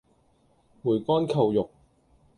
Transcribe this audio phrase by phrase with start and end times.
[0.81, 1.69] 梅干扣肉